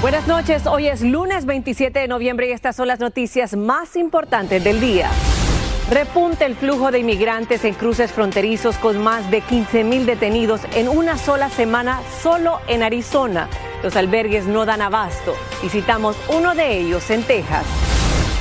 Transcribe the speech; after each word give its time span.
Buenas 0.00 0.28
noches, 0.28 0.64
hoy 0.68 0.86
es 0.86 1.02
lunes 1.02 1.44
27 1.44 1.98
de 1.98 2.06
noviembre 2.06 2.48
y 2.48 2.52
estas 2.52 2.76
son 2.76 2.86
las 2.86 3.00
noticias 3.00 3.56
más 3.56 3.96
importantes 3.96 4.62
del 4.62 4.78
día. 4.78 5.10
Repunta 5.90 6.46
el 6.46 6.54
flujo 6.54 6.92
de 6.92 7.00
inmigrantes 7.00 7.64
en 7.64 7.74
cruces 7.74 8.12
fronterizos 8.12 8.76
con 8.76 9.02
más 9.02 9.28
de 9.32 9.40
15 9.40 9.82
mil 9.82 10.06
detenidos 10.06 10.60
en 10.76 10.88
una 10.88 11.18
sola 11.18 11.50
semana 11.50 12.00
solo 12.22 12.60
en 12.68 12.84
Arizona. 12.84 13.48
Los 13.82 13.96
albergues 13.96 14.46
no 14.46 14.64
dan 14.66 14.82
abasto. 14.82 15.34
Visitamos 15.64 16.16
uno 16.28 16.54
de 16.54 16.78
ellos 16.78 17.10
en 17.10 17.24
Texas. 17.24 17.64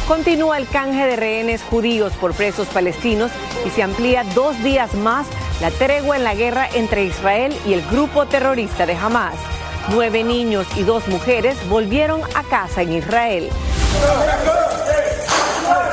Continúa 0.08 0.60
el 0.60 0.68
canje 0.68 1.08
de 1.08 1.16
rehenes 1.16 1.64
judíos 1.64 2.14
por 2.14 2.36
presos 2.36 2.68
palestinos 2.68 3.32
y 3.66 3.72
se 3.72 3.82
amplía 3.82 4.24
dos 4.36 4.62
días 4.64 4.94
más 4.94 5.26
la 5.60 5.72
tregua 5.72 6.18
en 6.18 6.24
la 6.24 6.36
guerra 6.36 6.70
entre 6.76 7.04
Israel 7.06 7.52
y 7.66 7.74
el 7.74 7.82
grupo 7.82 8.28
terrorista 8.28 8.86
de 8.86 8.94
Hamas. 8.94 9.57
Nueve 9.90 10.26
niños 10.26 10.68
y 10.76 10.84
dos 10.84 11.08
mujeres 11.08 11.58
volvieron 11.70 12.22
a 12.36 12.44
casa 12.44 12.82
en 12.82 12.92
Israel. 12.92 13.50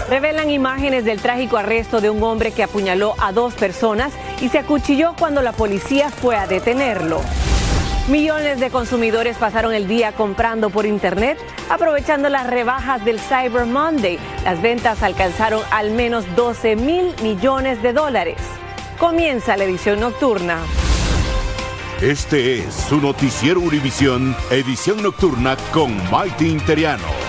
Revelan 0.09 0.51
imágenes 0.51 1.05
del 1.05 1.21
trágico 1.21 1.57
arresto 1.57 2.01
de 2.01 2.11
un 2.11 2.21
hombre 2.23 2.51
que 2.51 2.65
apuñaló 2.65 3.15
a 3.19 3.31
dos 3.31 3.55
personas 3.55 4.13
y 4.41 4.49
se 4.49 4.59
acuchilló 4.59 5.15
cuando 5.17 5.43
la 5.43 5.53
policía 5.53 6.11
fue 6.11 6.37
a 6.37 6.49
detenerlo. 6.49 7.21
Millones 8.09 8.59
de 8.59 8.71
consumidores 8.71 9.37
pasaron 9.39 9.73
el 9.73 9.87
día 9.87 10.11
comprando 10.13 10.71
por 10.71 10.87
Internet, 10.87 11.39
aprovechando 11.71 12.29
las 12.29 12.49
rebajas 12.49 13.05
del 13.05 13.21
Cyber 13.21 13.65
Monday. 13.65 14.19
Las 14.45 14.61
ventas 14.61 15.05
alcanzaron 15.05 15.63
al 15.71 15.93
menos 15.93 16.25
12 16.35 16.75
mil 16.77 17.15
millones 17.23 17.81
de 17.81 17.93
dólares. 17.93 18.39
Comienza 18.99 19.57
la 19.57 19.65
edición 19.65 20.01
nocturna. 20.01 20.59
Este 22.05 22.59
es 22.59 22.75
su 22.75 23.01
noticiero 23.01 23.61
Univisión, 23.61 24.37
edición 24.51 25.03
nocturna 25.03 25.57
con 25.73 25.91
Maite 26.11 26.47
Interiano. 26.47 27.24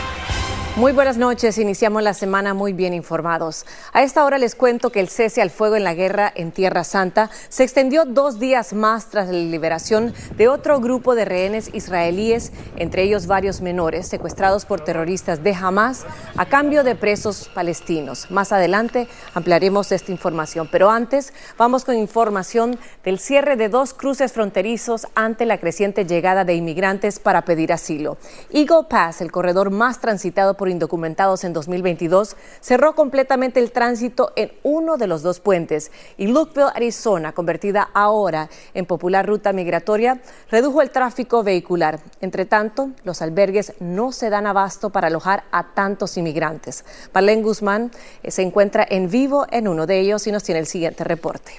Muy 0.77 0.91
buenas 0.91 1.17
noches, 1.17 1.57
iniciamos 1.57 2.03
la 2.03 2.13
semana 2.13 2.53
muy 2.53 2.73
bien 2.73 2.93
informados. 2.93 3.65
A 3.93 4.03
esta 4.03 4.25
hora 4.25 4.37
les 4.37 4.55
cuento 4.55 4.89
que 4.89 4.99
el 4.99 5.07
cese 5.07 5.41
al 5.41 5.49
fuego 5.49 5.77
en 5.77 5.85
la 5.85 5.93
guerra 5.93 6.29
en 6.35 6.51
Tierra 6.51 6.83
Santa 6.83 7.29
se 7.47 7.63
extendió 7.63 8.03
dos 8.03 8.39
días 8.39 8.73
más 8.73 9.09
tras 9.09 9.27
la 9.27 9.37
liberación 9.37 10.13
de 10.35 10.49
otro 10.49 10.81
grupo 10.81 11.15
de 11.15 11.23
rehenes 11.23 11.69
israelíes, 11.73 12.51
entre 12.75 13.03
ellos 13.03 13.25
varios 13.25 13.61
menores 13.61 14.05
secuestrados 14.09 14.65
por 14.65 14.81
terroristas 14.81 15.45
de 15.45 15.53
Hamas 15.53 16.05
a 16.35 16.45
cambio 16.45 16.83
de 16.83 16.95
presos 16.95 17.49
palestinos. 17.53 18.29
Más 18.29 18.51
adelante 18.51 19.07
ampliaremos 19.33 19.93
esta 19.93 20.11
información, 20.11 20.67
pero 20.69 20.89
antes 20.89 21.31
vamos 21.57 21.85
con 21.85 21.95
información 21.95 22.77
del 23.05 23.19
cierre 23.19 23.55
de 23.55 23.69
dos 23.69 23.93
cruces 23.93 24.33
fronterizos 24.33 25.07
ante 25.15 25.45
la 25.45 25.57
creciente 25.57 26.03
llegada 26.03 26.43
de 26.43 26.55
inmigrantes 26.55 27.19
para 27.19 27.45
pedir 27.45 27.71
asilo. 27.71 28.17
Eagle 28.51 28.87
Pass, 28.89 29.21
el 29.21 29.31
corredor 29.31 29.71
más 29.71 30.01
transitado 30.01 30.57
por 30.57 30.64
indocumentados 30.71 31.43
en 31.43 31.53
2022, 31.53 32.35
cerró 32.61 32.95
completamente 32.95 33.59
el 33.59 33.71
tránsito 33.71 34.31
en 34.35 34.51
uno 34.63 34.97
de 34.97 35.07
los 35.07 35.21
dos 35.21 35.39
puentes 35.39 35.91
y 36.17 36.27
Lukeville, 36.27 36.71
Arizona, 36.73 37.31
convertida 37.31 37.89
ahora 37.93 38.49
en 38.73 38.85
popular 38.85 39.25
ruta 39.25 39.53
migratoria, 39.53 40.21
redujo 40.49 40.81
el 40.81 40.91
tráfico 40.91 41.43
vehicular. 41.43 41.99
Entre 42.21 42.45
tanto, 42.45 42.91
los 43.03 43.21
albergues 43.21 43.73
no 43.79 44.11
se 44.11 44.29
dan 44.29 44.47
abasto 44.47 44.89
para 44.89 45.07
alojar 45.07 45.43
a 45.51 45.73
tantos 45.73 46.17
inmigrantes. 46.17 46.85
Marlene 47.13 47.43
Guzmán 47.43 47.91
eh, 48.23 48.31
se 48.31 48.41
encuentra 48.41 48.85
en 48.89 49.09
vivo 49.09 49.45
en 49.51 49.67
uno 49.67 49.85
de 49.85 49.99
ellos 49.99 50.25
y 50.27 50.31
nos 50.31 50.43
tiene 50.43 50.59
el 50.59 50.67
siguiente 50.67 51.03
reporte. 51.03 51.53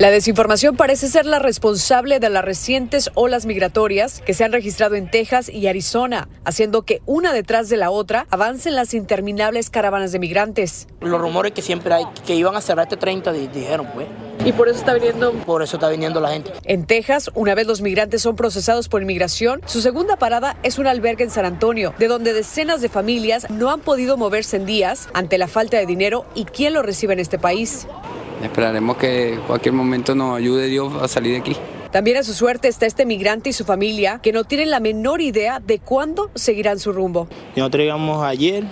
La 0.00 0.10
desinformación 0.10 0.78
parece 0.78 1.08
ser 1.08 1.26
la 1.26 1.40
responsable 1.40 2.20
de 2.20 2.30
las 2.30 2.42
recientes 2.42 3.10
olas 3.12 3.44
migratorias 3.44 4.22
que 4.24 4.32
se 4.32 4.44
han 4.44 4.50
registrado 4.50 4.94
en 4.94 5.10
Texas 5.10 5.50
y 5.50 5.66
Arizona, 5.66 6.26
haciendo 6.42 6.86
que 6.86 7.02
una 7.04 7.34
detrás 7.34 7.68
de 7.68 7.76
la 7.76 7.90
otra 7.90 8.26
avancen 8.30 8.76
las 8.76 8.94
interminables 8.94 9.68
caravanas 9.68 10.10
de 10.12 10.18
migrantes. 10.18 10.86
Los 11.02 11.20
rumores 11.20 11.52
que 11.52 11.60
siempre 11.60 11.92
hay, 11.92 12.04
que 12.26 12.34
iban 12.34 12.56
a 12.56 12.62
cerrar 12.62 12.86
este 12.86 12.96
30, 12.96 13.30
dijeron, 13.30 13.88
pues. 13.92 14.06
¿Y 14.42 14.52
por 14.52 14.70
eso 14.70 14.78
está 14.78 14.94
viniendo? 14.94 15.32
Por 15.32 15.62
eso 15.62 15.76
está 15.76 15.90
viniendo 15.90 16.18
la 16.18 16.30
gente. 16.30 16.50
En 16.64 16.86
Texas, 16.86 17.30
una 17.34 17.54
vez 17.54 17.66
los 17.66 17.82
migrantes 17.82 18.22
son 18.22 18.36
procesados 18.36 18.88
por 18.88 19.02
inmigración, 19.02 19.60
su 19.66 19.82
segunda 19.82 20.16
parada 20.16 20.56
es 20.62 20.78
un 20.78 20.86
albergue 20.86 21.24
en 21.24 21.30
San 21.30 21.44
Antonio, 21.44 21.92
de 21.98 22.08
donde 22.08 22.32
decenas 22.32 22.80
de 22.80 22.88
familias 22.88 23.50
no 23.50 23.70
han 23.70 23.80
podido 23.80 24.16
moverse 24.16 24.56
en 24.56 24.64
días 24.64 25.10
ante 25.12 25.36
la 25.36 25.46
falta 25.46 25.76
de 25.76 25.84
dinero 25.84 26.24
y 26.34 26.46
quién 26.46 26.72
lo 26.72 26.80
recibe 26.80 27.12
en 27.12 27.20
este 27.20 27.38
país. 27.38 27.86
Esperaremos 28.42 28.96
que 28.96 29.34
en 29.34 29.40
cualquier 29.40 29.74
momento 29.74 30.14
nos 30.14 30.36
ayude 30.36 30.66
Dios 30.66 30.92
a 31.00 31.08
salir 31.08 31.32
de 31.32 31.38
aquí. 31.38 31.56
También 31.90 32.18
a 32.18 32.22
su 32.22 32.32
suerte 32.32 32.68
está 32.68 32.86
este 32.86 33.04
migrante 33.04 33.50
y 33.50 33.52
su 33.52 33.64
familia 33.64 34.20
que 34.22 34.32
no 34.32 34.44
tienen 34.44 34.70
la 34.70 34.78
menor 34.78 35.20
idea 35.20 35.60
de 35.60 35.80
cuándo 35.80 36.30
seguirán 36.34 36.78
su 36.78 36.92
rumbo. 36.92 37.28
Nos 37.56 37.70
llegamos 37.72 38.22
ayer 38.22 38.64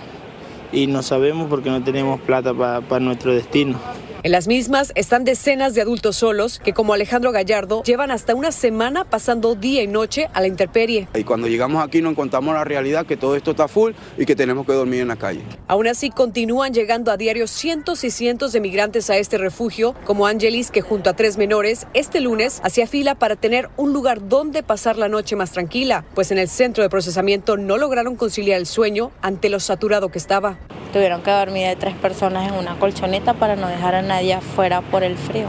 y 0.71 0.87
no 0.87 1.03
sabemos 1.03 1.49
porque 1.49 1.69
no 1.69 1.83
tenemos 1.83 2.21
plata 2.21 2.53
para 2.53 2.99
nuestro 2.99 3.33
destino. 3.33 3.77
En 4.21 4.33
las 4.33 4.47
mismas 4.47 4.91
están 4.95 5.23
decenas 5.23 5.73
de 5.75 5.81
adultos 5.81 6.17
solos 6.17 6.59
que, 6.59 6.73
como 6.73 6.93
Alejandro 6.93 7.31
Gallardo, 7.31 7.83
llevan 7.83 8.11
hasta 8.11 8.35
una 8.35 8.51
semana 8.51 9.05
pasando 9.05 9.55
día 9.55 9.81
y 9.81 9.87
noche 9.87 10.27
a 10.33 10.41
la 10.41 10.47
intemperie. 10.47 11.07
Y 11.15 11.23
cuando 11.23 11.47
llegamos 11.47 11.81
aquí 11.81 12.01
nos 12.01 12.11
encontramos 12.11 12.53
la 12.53 12.65
realidad 12.65 13.05
que 13.05 13.15
todo 13.15 13.37
esto 13.37 13.51
está 13.51 13.69
full 13.69 13.93
y 14.17 14.25
que 14.25 14.35
tenemos 14.35 14.65
que 14.65 14.73
dormir 14.73 14.99
en 14.99 15.07
la 15.07 15.15
calle. 15.15 15.41
Aún 15.69 15.87
así, 15.87 16.09
continúan 16.09 16.73
llegando 16.73 17.13
a 17.13 17.17
diario 17.17 17.47
cientos 17.47 18.03
y 18.03 18.11
cientos 18.11 18.51
de 18.51 18.59
migrantes 18.59 19.09
a 19.09 19.15
este 19.15 19.37
refugio, 19.37 19.95
como 20.03 20.27
Angelis, 20.27 20.69
que 20.69 20.81
junto 20.81 21.09
a 21.09 21.13
tres 21.13 21.37
menores, 21.37 21.87
este 21.93 22.19
lunes 22.19 22.59
hacía 22.61 22.87
fila 22.87 23.15
para 23.15 23.37
tener 23.37 23.69
un 23.77 23.93
lugar 23.93 24.27
donde 24.27 24.63
pasar 24.63 24.97
la 24.97 25.07
noche 25.07 25.37
más 25.37 25.51
tranquila, 25.51 26.03
pues 26.13 26.31
en 26.31 26.39
el 26.39 26.49
centro 26.49 26.83
de 26.83 26.89
procesamiento 26.89 27.55
no 27.55 27.77
lograron 27.77 28.17
conciliar 28.17 28.59
el 28.59 28.65
sueño 28.65 29.11
ante 29.21 29.47
lo 29.47 29.61
saturado 29.61 30.09
que 30.09 30.17
estaba. 30.17 30.57
Tuvieron 30.91 31.21
que 31.21 31.29
dormir 31.29 31.67
de 31.67 31.75
tres 31.75 31.93
personas 31.93 32.51
en 32.51 32.57
una 32.57 32.79
colchoneta 32.79 33.35
para 33.35 33.55
no 33.55 33.67
dejar 33.67 33.93
a 33.93 34.01
nadie 34.09 34.33
afuera 34.33 34.81
por 34.81 35.03
el 35.03 35.15
frío. 35.15 35.47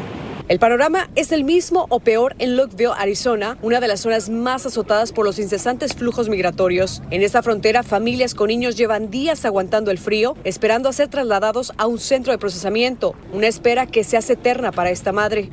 El 0.48 0.59
panorama 0.59 1.09
es 1.15 1.32
el 1.32 1.44
mismo 1.44 1.87
o 1.91 2.00
peor 2.00 2.34
en 2.38 2.56
Lookville, 2.56 2.93
Arizona, 2.98 3.56
una 3.62 3.81
de 3.81 3.88
las 3.88 4.00
zonas 4.00 4.28
más 4.28 4.66
azotadas 4.66 5.12
por 5.12 5.25
los 5.25 5.38
incesantes 5.38 5.94
flujos 5.94 6.28
migratorios. 6.28 7.03
En 7.10 7.22
esta 7.22 7.43
frontera, 7.43 7.82
familias 7.82 8.34
con 8.34 8.49
niños 8.49 8.76
llevan 8.76 9.10
días 9.10 9.44
aguantando 9.44 9.91
el 9.91 9.99
frío, 9.99 10.37
esperando 10.44 10.88
a 10.88 10.93
ser 10.93 11.09
trasladados 11.09 11.72
a 11.78 11.87
un 11.87 11.99
centro 11.99 12.32
de 12.32 12.38
procesamiento, 12.38 13.15
una 13.32 13.47
espera 13.47 13.87
que 13.87 14.04
se 14.04 14.16
hace 14.16 14.34
eterna 14.34 14.72
para 14.72 14.91
esta 14.91 15.12
madre. 15.12 15.50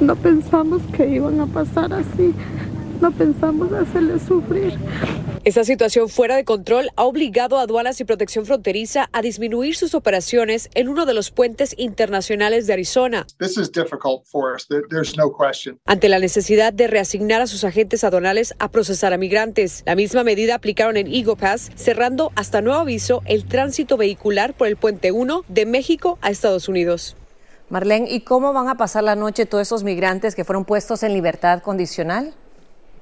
No 0.00 0.16
pensamos 0.16 0.82
que 0.96 1.08
iban 1.08 1.40
a 1.40 1.46
pasar 1.46 1.92
así. 1.92 2.34
No 3.00 3.10
pensamos 3.12 3.72
hacerle 3.72 4.18
sufrir. 4.18 4.76
Esta 5.44 5.64
situación 5.64 6.08
fuera 6.08 6.36
de 6.36 6.44
control 6.44 6.90
ha 6.96 7.04
obligado 7.04 7.58
a 7.58 7.62
aduanas 7.62 8.00
y 8.00 8.04
protección 8.04 8.44
fronteriza 8.44 9.08
a 9.12 9.22
disminuir 9.22 9.76
sus 9.76 9.94
operaciones 9.94 10.68
en 10.74 10.88
uno 10.88 11.06
de 11.06 11.14
los 11.14 11.30
puentes 11.30 11.74
internacionales 11.78 12.66
de 12.66 12.72
Arizona. 12.72 13.26
Ante 15.84 16.08
la 16.08 16.18
necesidad 16.18 16.72
de 16.72 16.86
reasignar 16.86 17.40
a 17.40 17.46
sus 17.46 17.64
agentes 17.64 18.04
aduanales 18.04 18.54
a 18.58 18.70
procesar 18.70 19.12
a 19.12 19.18
migrantes, 19.18 19.82
la 19.86 19.94
misma 19.94 20.24
medida 20.24 20.54
aplicaron 20.54 20.96
en 20.96 21.06
Eagle 21.06 21.36
Pass, 21.36 21.70
cerrando 21.76 22.32
hasta 22.34 22.60
nuevo 22.60 22.80
aviso 22.80 23.22
el 23.26 23.44
tránsito 23.44 23.96
vehicular 23.96 24.54
por 24.54 24.66
el 24.66 24.76
puente 24.76 25.12
1 25.12 25.44
de 25.48 25.66
México 25.66 26.18
a 26.20 26.30
Estados 26.30 26.68
Unidos. 26.68 27.16
Marlene, 27.68 28.10
¿y 28.10 28.20
cómo 28.20 28.52
van 28.52 28.68
a 28.68 28.76
pasar 28.76 29.04
la 29.04 29.14
noche 29.14 29.46
todos 29.46 29.68
esos 29.68 29.84
migrantes 29.84 30.34
que 30.34 30.44
fueron 30.44 30.64
puestos 30.64 31.02
en 31.02 31.12
libertad 31.12 31.60
condicional? 31.60 32.34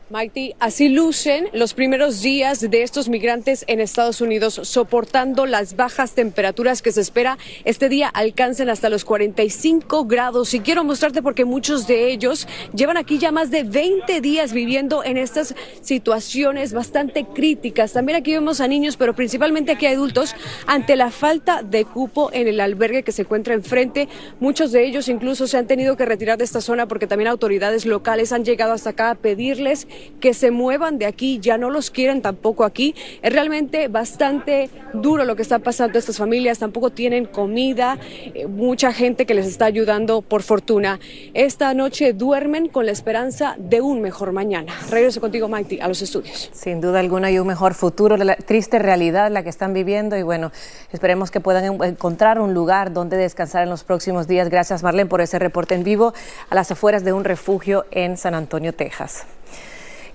Mighty, 0.08 0.54
así 0.60 0.88
lucen 0.88 1.48
los 1.52 1.74
primeros 1.74 2.22
días 2.22 2.60
de 2.60 2.84
estos 2.84 3.08
migrantes 3.08 3.64
en 3.66 3.80
Estados 3.80 4.20
Unidos, 4.20 4.60
soportando 4.62 5.46
las 5.46 5.74
bajas 5.74 6.12
temperaturas 6.12 6.80
que 6.80 6.92
se 6.92 7.00
espera 7.00 7.38
este 7.64 7.88
día 7.88 8.06
alcancen 8.06 8.70
hasta 8.70 8.88
los 8.88 9.04
45 9.04 10.04
grados. 10.04 10.54
Y 10.54 10.60
quiero 10.60 10.84
mostrarte 10.84 11.22
porque 11.22 11.44
muchos 11.44 11.88
de 11.88 12.08
ellos 12.12 12.46
llevan 12.72 12.98
aquí 12.98 13.18
ya 13.18 13.32
más 13.32 13.50
de 13.50 13.64
20 13.64 14.20
días 14.20 14.52
viviendo 14.52 15.02
en 15.02 15.16
estas 15.16 15.56
situaciones 15.80 16.72
bastante 16.72 17.24
críticas. 17.24 17.92
También 17.92 18.16
aquí 18.16 18.30
vemos 18.30 18.60
a 18.60 18.68
niños, 18.68 18.96
pero 18.96 19.12
principalmente 19.12 19.72
aquí 19.72 19.86
a 19.86 19.90
adultos, 19.90 20.36
ante 20.68 20.94
la 20.94 21.10
falta 21.10 21.64
de 21.64 21.84
cupo 21.84 22.30
en 22.32 22.46
el 22.46 22.60
albergue 22.60 23.02
que 23.02 23.10
se 23.10 23.22
encuentra 23.22 23.54
enfrente. 23.54 24.08
Muchos 24.38 24.70
de 24.70 24.86
ellos 24.86 25.08
incluso 25.08 25.48
se 25.48 25.58
han 25.58 25.66
tenido 25.66 25.96
que 25.96 26.06
retirar 26.06 26.38
de 26.38 26.44
esta 26.44 26.60
zona 26.60 26.86
porque 26.86 27.08
también 27.08 27.26
autoridades 27.26 27.86
locales 27.86 28.30
han 28.30 28.44
llegado 28.44 28.72
hasta 28.72 28.90
acá 28.90 29.10
a 29.10 29.14
pedirles 29.16 29.88
que 30.20 30.34
se 30.34 30.50
muevan 30.50 30.98
de 30.98 31.06
aquí, 31.06 31.38
ya 31.40 31.58
no 31.58 31.70
los 31.70 31.90
quieren 31.90 32.22
tampoco 32.22 32.64
aquí. 32.64 32.94
Es 33.22 33.32
realmente 33.32 33.88
bastante 33.88 34.70
duro 34.92 35.24
lo 35.24 35.36
que 35.36 35.42
está 35.42 35.58
pasando 35.58 35.98
estas 35.98 36.16
familias, 36.18 36.58
tampoco 36.58 36.90
tienen 36.90 37.26
comida, 37.26 37.98
eh, 38.34 38.46
mucha 38.46 38.92
gente 38.92 39.26
que 39.26 39.34
les 39.34 39.46
está 39.46 39.66
ayudando 39.66 40.22
por 40.22 40.42
fortuna. 40.42 41.00
Esta 41.34 41.74
noche 41.74 42.12
duermen 42.12 42.68
con 42.68 42.86
la 42.86 42.92
esperanza 42.92 43.56
de 43.58 43.80
un 43.80 44.00
mejor 44.00 44.32
mañana. 44.32 44.72
Regreso 44.90 45.20
contigo, 45.20 45.48
Mighty, 45.48 45.80
a 45.80 45.88
los 45.88 46.02
estudios. 46.02 46.50
Sin 46.52 46.80
duda 46.80 47.00
alguna 47.00 47.28
hay 47.28 47.38
un 47.38 47.46
mejor 47.46 47.74
futuro, 47.74 48.16
la 48.16 48.36
triste 48.36 48.78
realidad 48.78 49.30
la 49.30 49.42
que 49.42 49.48
están 49.48 49.72
viviendo 49.72 50.16
y 50.16 50.22
bueno, 50.22 50.52
esperemos 50.92 51.30
que 51.30 51.40
puedan 51.40 51.82
encontrar 51.82 52.40
un 52.40 52.54
lugar 52.54 52.92
donde 52.92 53.16
descansar 53.16 53.62
en 53.62 53.70
los 53.70 53.84
próximos 53.84 54.26
días. 54.26 54.48
Gracias, 54.48 54.82
Marlene, 54.82 55.08
por 55.08 55.20
ese 55.20 55.38
reporte 55.38 55.74
en 55.74 55.84
vivo 55.84 56.12
a 56.50 56.54
las 56.54 56.70
afueras 56.70 57.04
de 57.04 57.12
un 57.12 57.24
refugio 57.24 57.86
en 57.90 58.16
San 58.16 58.34
Antonio, 58.34 58.74
Texas. 58.74 59.24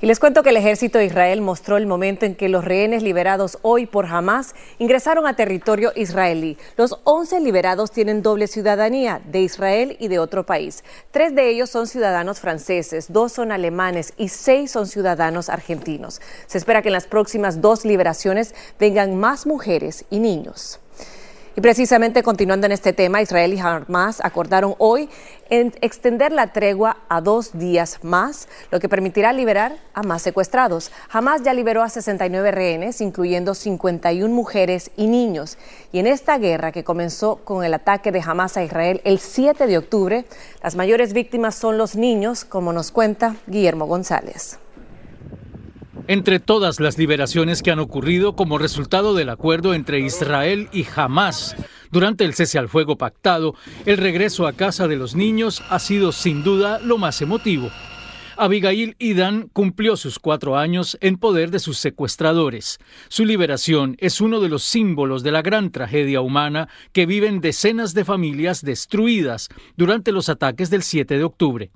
Y 0.03 0.07
les 0.07 0.19
cuento 0.19 0.41
que 0.41 0.49
el 0.49 0.57
ejército 0.57 0.97
de 0.97 1.05
Israel 1.05 1.41
mostró 1.41 1.77
el 1.77 1.85
momento 1.85 2.25
en 2.25 2.33
que 2.33 2.49
los 2.49 2.65
rehenes 2.65 3.03
liberados 3.03 3.59
hoy 3.61 3.85
por 3.85 4.07
Hamas 4.07 4.55
ingresaron 4.79 5.27
a 5.27 5.35
territorio 5.35 5.91
israelí. 5.95 6.57
Los 6.75 6.97
11 7.03 7.39
liberados 7.41 7.91
tienen 7.91 8.23
doble 8.23 8.47
ciudadanía, 8.47 9.21
de 9.25 9.41
Israel 9.41 9.97
y 9.99 10.07
de 10.07 10.17
otro 10.17 10.43
país. 10.43 10.83
Tres 11.11 11.35
de 11.35 11.49
ellos 11.49 11.69
son 11.69 11.85
ciudadanos 11.85 12.39
franceses, 12.39 13.13
dos 13.13 13.31
son 13.33 13.51
alemanes 13.51 14.13
y 14.17 14.29
seis 14.29 14.71
son 14.71 14.87
ciudadanos 14.87 15.49
argentinos. 15.49 16.19
Se 16.47 16.57
espera 16.57 16.81
que 16.81 16.89
en 16.89 16.93
las 16.93 17.05
próximas 17.05 17.61
dos 17.61 17.85
liberaciones 17.85 18.55
vengan 18.79 19.15
más 19.19 19.45
mujeres 19.45 20.05
y 20.09 20.17
niños. 20.17 20.79
Y 21.53 21.59
precisamente 21.59 22.23
continuando 22.23 22.65
en 22.65 22.71
este 22.71 22.93
tema, 22.93 23.21
Israel 23.21 23.53
y 23.53 23.59
Hamas 23.59 24.23
acordaron 24.23 24.73
hoy 24.77 25.09
en 25.49 25.73
extender 25.81 26.31
la 26.31 26.53
tregua 26.53 26.99
a 27.09 27.19
dos 27.19 27.59
días 27.59 27.99
más, 28.03 28.47
lo 28.71 28.79
que 28.79 28.87
permitirá 28.87 29.33
liberar 29.33 29.75
a 29.93 30.01
más 30.01 30.21
secuestrados. 30.21 30.93
Hamas 31.09 31.43
ya 31.43 31.53
liberó 31.53 31.83
a 31.83 31.89
69 31.89 32.51
rehenes, 32.51 33.01
incluyendo 33.01 33.53
51 33.53 34.33
mujeres 34.33 34.91
y 34.95 35.07
niños. 35.07 35.57
Y 35.91 35.99
en 35.99 36.07
esta 36.07 36.37
guerra 36.37 36.71
que 36.71 36.85
comenzó 36.85 37.41
con 37.43 37.65
el 37.65 37.73
ataque 37.73 38.13
de 38.13 38.23
Hamas 38.25 38.55
a 38.55 38.63
Israel 38.63 39.01
el 39.03 39.19
7 39.19 39.67
de 39.67 39.77
octubre, 39.77 40.25
las 40.63 40.75
mayores 40.75 41.11
víctimas 41.11 41.55
son 41.55 41.77
los 41.77 41.97
niños, 41.97 42.45
como 42.45 42.71
nos 42.71 42.91
cuenta 42.91 43.35
Guillermo 43.47 43.87
González. 43.87 44.57
Entre 46.07 46.39
todas 46.39 46.79
las 46.79 46.97
liberaciones 46.97 47.61
que 47.61 47.71
han 47.71 47.79
ocurrido 47.79 48.35
como 48.35 48.57
resultado 48.57 49.13
del 49.13 49.29
acuerdo 49.29 49.73
entre 49.73 49.99
Israel 49.99 50.67
y 50.71 50.85
Hamas 50.95 51.55
durante 51.91 52.25
el 52.25 52.33
cese 52.33 52.57
al 52.57 52.69
fuego 52.69 52.97
pactado, 52.97 53.55
el 53.85 53.97
regreso 53.97 54.47
a 54.47 54.53
casa 54.53 54.87
de 54.87 54.95
los 54.95 55.15
niños 55.15 55.61
ha 55.69 55.79
sido 55.79 56.11
sin 56.11 56.43
duda 56.43 56.79
lo 56.79 56.97
más 56.97 57.21
emotivo. 57.21 57.69
Abigail 58.37 58.95
Idan 58.97 59.49
cumplió 59.53 59.95
sus 59.95 60.17
cuatro 60.17 60.57
años 60.57 60.97
en 61.01 61.17
poder 61.17 61.51
de 61.51 61.59
sus 61.59 61.77
secuestradores. 61.77 62.79
Su 63.07 63.25
liberación 63.25 63.97
es 63.99 64.19
uno 64.19 64.39
de 64.39 64.49
los 64.49 64.63
símbolos 64.63 65.21
de 65.21 65.31
la 65.31 65.41
gran 65.41 65.71
tragedia 65.71 66.21
humana 66.21 66.67
que 66.91 67.05
viven 67.05 67.41
decenas 67.41 67.93
de 67.93 68.05
familias 68.05 68.63
destruidas 68.63 69.49
durante 69.75 70.11
los 70.11 70.29
ataques 70.29 70.69
del 70.69 70.81
7 70.81 71.17
de 71.17 71.23
octubre. 71.23 71.71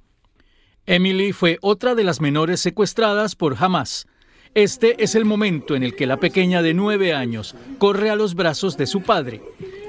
Emily 0.88 1.34
fue 1.34 1.60
otra 1.62 1.94
de 1.94 2.04
las 2.04 2.22
menores 2.22 2.62
secuestradas 2.62 3.36
por 3.36 3.56
Hamas. 3.60 4.08
Este 4.56 5.04
es 5.04 5.16
el 5.16 5.26
momento 5.26 5.76
en 5.76 5.84
el 5.84 5.98
que 5.98 6.08
la 6.08 6.16
pequeña 6.16 6.62
de 6.62 6.74
nueve 6.74 7.14
años 7.14 7.56
corre 7.78 8.10
a 8.10 8.16
los 8.16 8.36
brazos 8.36 8.78
de 8.78 8.88
su 8.88 9.02
padre. 9.02 9.42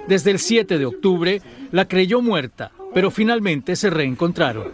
Desde 0.08 0.32
el 0.32 0.40
7 0.40 0.78
de 0.78 0.86
octubre 0.86 1.40
la 1.70 1.86
creyó 1.86 2.20
muerta, 2.20 2.72
pero 2.92 3.12
finalmente 3.12 3.76
se 3.76 3.90
reencontraron. 3.90 4.72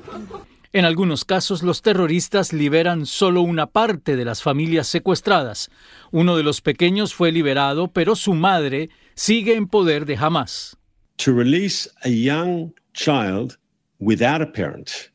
En 0.72 0.86
algunos 0.86 1.26
casos 1.26 1.62
los 1.62 1.82
terroristas 1.82 2.54
liberan 2.54 3.04
solo 3.04 3.42
una 3.42 3.66
parte 3.66 4.16
de 4.16 4.24
las 4.24 4.42
familias 4.42 4.86
secuestradas. 4.86 5.70
Uno 6.10 6.38
de 6.38 6.42
los 6.42 6.62
pequeños 6.62 7.12
fue 7.12 7.30
liberado, 7.30 7.88
pero 7.88 8.16
su 8.16 8.32
madre 8.32 8.88
sigue 9.14 9.56
en 9.56 9.68
poder 9.68 10.06
de 10.06 10.16
Hamas. 10.16 10.78
To 11.16 11.32
release 11.32 11.90
a 12.02 12.08
young 12.08 12.72
child 12.94 13.58
without 13.98 14.40
a 14.40 14.50
parent 14.50 15.11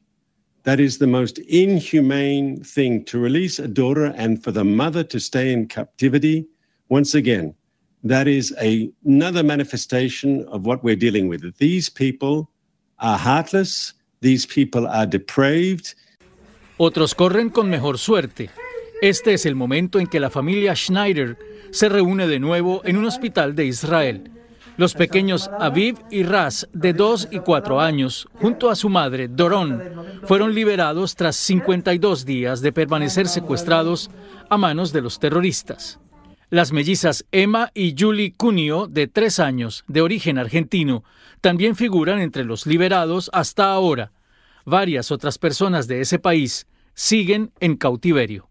That 0.68 0.82
is 0.82 0.98
the 0.98 1.08
most 1.08 1.40
inhumane 1.48 2.62
thing 2.62 3.06
to 3.06 3.18
release 3.18 3.58
a 3.58 3.70
daughter 3.70 4.08
and 4.18 4.44
for 4.44 4.52
the 4.52 4.66
mother 4.66 5.02
to 5.02 5.18
stay 5.18 5.54
in 5.54 5.70
captivity. 5.70 6.46
Once 6.90 7.16
again, 7.16 7.56
that 8.04 8.28
is 8.28 8.54
a, 8.60 8.92
another 9.06 9.44
manifestation 9.44 10.44
of 10.50 10.66
what 10.66 10.84
we're 10.84 10.98
dealing 10.98 11.30
with. 11.30 11.56
These 11.56 11.88
people 11.90 12.50
are 13.00 13.18
heartless, 13.18 13.94
these 14.20 14.46
people 14.46 14.86
are 14.86 15.06
depraved. 15.06 15.96
Otros 16.78 17.16
corren 17.16 17.50
con 17.50 17.70
mejor 17.70 17.98
suerte. 17.98 18.50
Este 19.02 19.36
es 19.36 19.46
el 19.46 19.56
momento 19.56 20.00
en 20.00 20.08
que 20.08 20.20
la 20.20 20.30
familia 20.30 20.76
Schneider 20.76 21.38
se 21.72 21.88
reúne 21.88 22.28
de 22.28 22.40
nuevo 22.40 22.82
en 22.84 22.98
un 22.98 23.06
hospital 23.06 23.56
de 23.56 23.68
Israel. 23.68 24.37
Los 24.78 24.94
pequeños 24.94 25.50
Aviv 25.60 25.98
y 26.12 26.22
Raz, 26.22 26.68
de 26.72 26.94
2 26.94 27.30
y 27.32 27.40
4 27.40 27.82
años, 27.82 28.28
junto 28.36 28.70
a 28.70 28.76
su 28.76 28.90
madre, 28.90 29.28
Doron, 29.28 29.82
fueron 30.26 30.54
liberados 30.54 31.16
tras 31.16 31.36
52 31.36 32.26
días 32.26 32.62
de 32.62 32.72
permanecer 32.72 33.28
secuestrados 33.28 34.12
a 34.50 34.58
manos 34.58 34.94
de 34.94 35.02
los 35.02 35.18
terroristas. 35.20 36.00
Las 36.52 36.72
mellizas 36.72 37.26
Emma 37.32 37.72
y 37.74 37.96
Julie 37.98 38.34
Cunio, 38.38 38.86
de 38.86 39.08
3 39.08 39.40
años, 39.40 39.84
de 39.88 40.02
origen 40.02 40.38
argentino, 40.38 41.04
también 41.42 41.76
figuran 41.76 42.20
entre 42.20 42.46
los 42.46 42.68
liberados 42.68 43.32
hasta 43.34 43.72
ahora. 43.72 44.12
Varias 44.64 45.12
otras 45.12 45.40
personas 45.40 45.88
de 45.88 46.02
ese 46.02 46.20
país 46.20 46.68
siguen 46.94 47.52
en 47.60 47.78
cautiverio. 47.78 48.48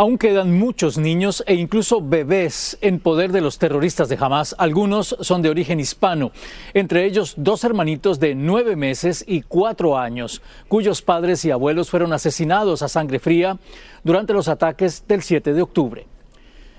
Aún 0.00 0.16
quedan 0.16 0.56
muchos 0.56 0.96
niños 0.96 1.42
e 1.44 1.54
incluso 1.54 2.00
bebés 2.00 2.78
en 2.82 3.00
poder 3.00 3.32
de 3.32 3.40
los 3.40 3.58
terroristas 3.58 4.08
de 4.08 4.16
Hamas. 4.20 4.54
Algunos 4.56 5.16
son 5.22 5.42
de 5.42 5.50
origen 5.50 5.80
hispano, 5.80 6.30
entre 6.72 7.04
ellos 7.04 7.34
dos 7.36 7.64
hermanitos 7.64 8.20
de 8.20 8.36
nueve 8.36 8.76
meses 8.76 9.24
y 9.26 9.42
cuatro 9.42 9.98
años, 9.98 10.40
cuyos 10.68 11.02
padres 11.02 11.44
y 11.44 11.50
abuelos 11.50 11.90
fueron 11.90 12.12
asesinados 12.12 12.82
a 12.82 12.88
sangre 12.88 13.18
fría 13.18 13.58
durante 14.04 14.32
los 14.32 14.46
ataques 14.46 15.02
del 15.08 15.22
7 15.22 15.52
de 15.52 15.62
octubre. 15.62 16.06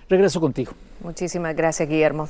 Regreso 0.08 0.40
contigo. 0.40 0.72
Muchísimas 1.02 1.54
gracias, 1.58 1.90
Guillermo. 1.90 2.30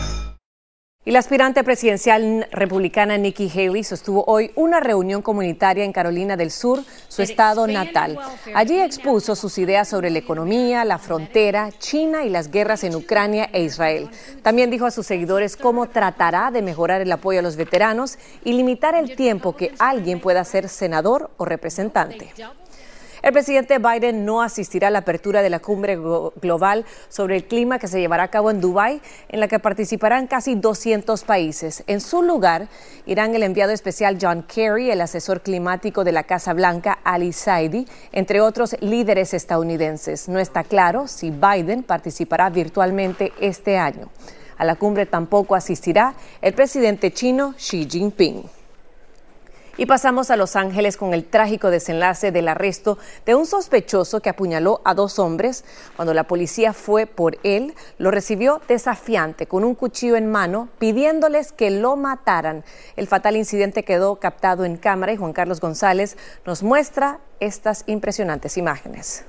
Y 1.03 1.09
la 1.09 1.17
aspirante 1.17 1.63
presidencial 1.63 2.47
republicana 2.51 3.17
Nikki 3.17 3.49
Haley 3.49 3.83
sostuvo 3.83 4.23
hoy 4.27 4.51
una 4.55 4.79
reunión 4.79 5.23
comunitaria 5.23 5.83
en 5.83 5.93
Carolina 5.93 6.37
del 6.37 6.51
Sur, 6.51 6.83
su 7.07 7.23
estado 7.23 7.65
natal. 7.65 8.19
Allí 8.53 8.79
expuso 8.79 9.35
sus 9.35 9.57
ideas 9.57 9.87
sobre 9.87 10.11
la 10.11 10.19
economía, 10.19 10.85
la 10.85 10.99
frontera, 10.99 11.71
China 11.79 12.23
y 12.23 12.29
las 12.29 12.51
guerras 12.51 12.83
en 12.83 12.95
Ucrania 12.95 13.49
e 13.51 13.63
Israel. 13.63 14.11
También 14.43 14.69
dijo 14.69 14.85
a 14.85 14.91
sus 14.91 15.07
seguidores 15.07 15.57
cómo 15.57 15.89
tratará 15.89 16.51
de 16.51 16.61
mejorar 16.61 17.01
el 17.01 17.11
apoyo 17.11 17.39
a 17.39 17.41
los 17.41 17.55
veteranos 17.55 18.19
y 18.43 18.53
limitar 18.53 18.93
el 18.93 19.15
tiempo 19.15 19.55
que 19.55 19.73
alguien 19.79 20.19
pueda 20.19 20.43
ser 20.43 20.69
senador 20.69 21.31
o 21.37 21.45
representante. 21.45 22.31
El 23.21 23.33
presidente 23.33 23.77
Biden 23.77 24.25
no 24.25 24.41
asistirá 24.41 24.87
a 24.87 24.91
la 24.91 24.99
apertura 24.99 25.43
de 25.43 25.51
la 25.51 25.59
cumbre 25.59 25.95
global 25.95 26.85
sobre 27.07 27.35
el 27.35 27.45
clima 27.45 27.77
que 27.77 27.87
se 27.87 27.99
llevará 27.99 28.23
a 28.23 28.27
cabo 28.29 28.49
en 28.49 28.59
Dubái, 28.59 28.99
en 29.29 29.39
la 29.39 29.47
que 29.47 29.59
participarán 29.59 30.25
casi 30.25 30.55
200 30.55 31.23
países. 31.23 31.83
En 31.85 32.01
su 32.01 32.23
lugar 32.23 32.67
irán 33.05 33.35
el 33.35 33.43
enviado 33.43 33.73
especial 33.73 34.17
John 34.19 34.43
Kerry, 34.43 34.89
el 34.89 35.01
asesor 35.01 35.41
climático 35.41 36.03
de 36.03 36.13
la 36.13 36.23
Casa 36.23 36.53
Blanca 36.53 36.97
Ali 37.03 37.31
Saidi, 37.31 37.85
entre 38.11 38.41
otros 38.41 38.75
líderes 38.79 39.35
estadounidenses. 39.35 40.27
No 40.27 40.39
está 40.39 40.63
claro 40.63 41.07
si 41.07 41.29
Biden 41.29 41.83
participará 41.83 42.49
virtualmente 42.49 43.33
este 43.39 43.77
año. 43.77 44.09
A 44.57 44.65
la 44.65 44.75
cumbre 44.75 45.05
tampoco 45.05 45.53
asistirá 45.53 46.15
el 46.41 46.53
presidente 46.53 47.11
chino 47.13 47.53
Xi 47.55 47.87
Jinping. 47.87 48.60
Y 49.81 49.87
pasamos 49.87 50.29
a 50.29 50.35
Los 50.35 50.55
Ángeles 50.55 50.95
con 50.95 51.15
el 51.15 51.25
trágico 51.25 51.71
desenlace 51.71 52.31
del 52.31 52.49
arresto 52.49 52.99
de 53.25 53.33
un 53.33 53.47
sospechoso 53.47 54.19
que 54.19 54.29
apuñaló 54.29 54.79
a 54.85 54.93
dos 54.93 55.17
hombres. 55.17 55.65
Cuando 55.95 56.13
la 56.13 56.25
policía 56.25 56.71
fue 56.71 57.07
por 57.07 57.39
él, 57.41 57.73
lo 57.97 58.11
recibió 58.11 58.61
desafiante 58.67 59.47
con 59.47 59.63
un 59.63 59.73
cuchillo 59.73 60.17
en 60.17 60.29
mano, 60.29 60.69
pidiéndoles 60.77 61.51
que 61.51 61.71
lo 61.71 61.95
mataran. 61.95 62.63
El 62.95 63.07
fatal 63.07 63.35
incidente 63.35 63.81
quedó 63.83 64.17
captado 64.17 64.65
en 64.65 64.77
cámara 64.77 65.13
y 65.13 65.17
Juan 65.17 65.33
Carlos 65.33 65.59
González 65.59 66.15
nos 66.45 66.61
muestra 66.61 67.19
estas 67.39 67.83
impresionantes 67.87 68.57
imágenes. 68.57 69.25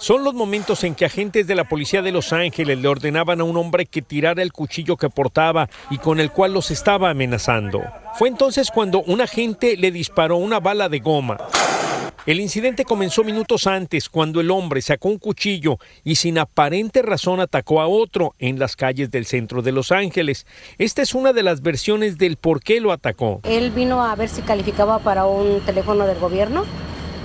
Son 0.00 0.24
los 0.24 0.32
momentos 0.32 0.82
en 0.84 0.94
que 0.94 1.04
agentes 1.04 1.46
de 1.46 1.54
la 1.54 1.64
policía 1.64 2.00
de 2.00 2.10
Los 2.10 2.32
Ángeles 2.32 2.78
le 2.78 2.88
ordenaban 2.88 3.42
a 3.42 3.44
un 3.44 3.58
hombre 3.58 3.84
que 3.84 4.00
tirara 4.00 4.42
el 4.42 4.50
cuchillo 4.50 4.96
que 4.96 5.10
portaba 5.10 5.68
y 5.90 5.98
con 5.98 6.20
el 6.20 6.30
cual 6.30 6.54
los 6.54 6.70
estaba 6.70 7.10
amenazando. 7.10 7.82
Fue 8.14 8.28
entonces 8.28 8.70
cuando 8.70 9.02
un 9.02 9.20
agente 9.20 9.76
le 9.76 9.90
disparó 9.90 10.38
una 10.38 10.58
bala 10.58 10.88
de 10.88 11.00
goma. 11.00 11.36
El 12.24 12.40
incidente 12.40 12.86
comenzó 12.86 13.24
minutos 13.24 13.66
antes, 13.66 14.08
cuando 14.08 14.40
el 14.40 14.50
hombre 14.50 14.80
sacó 14.80 15.10
un 15.10 15.18
cuchillo 15.18 15.76
y 16.02 16.14
sin 16.14 16.38
aparente 16.38 17.02
razón 17.02 17.40
atacó 17.40 17.82
a 17.82 17.86
otro 17.86 18.34
en 18.38 18.58
las 18.58 18.76
calles 18.76 19.10
del 19.10 19.26
centro 19.26 19.60
de 19.60 19.72
Los 19.72 19.92
Ángeles. 19.92 20.46
Esta 20.78 21.02
es 21.02 21.14
una 21.14 21.34
de 21.34 21.42
las 21.42 21.60
versiones 21.60 22.16
del 22.16 22.38
por 22.38 22.62
qué 22.62 22.80
lo 22.80 22.92
atacó. 22.92 23.40
Él 23.44 23.70
vino 23.70 24.02
a 24.02 24.16
ver 24.16 24.30
si 24.30 24.40
calificaba 24.40 24.98
para 25.00 25.26
un 25.26 25.60
teléfono 25.60 26.06
del 26.06 26.18
gobierno 26.18 26.64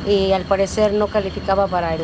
y 0.07 0.31
al 0.31 0.43
parecer 0.43 0.93
no 0.93 1.07
calificaba 1.07 1.67
para 1.67 1.95
el, 1.95 2.01